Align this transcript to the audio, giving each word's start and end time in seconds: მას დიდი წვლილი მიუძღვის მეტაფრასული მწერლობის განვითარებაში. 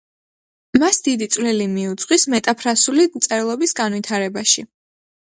მას 0.83 0.97
დიდი 1.07 1.25
წვლილი 1.35 1.67
მიუძღვის 1.73 2.25
მეტაფრასული 2.35 3.05
მწერლობის 3.19 3.75
განვითარებაში. 3.81 4.65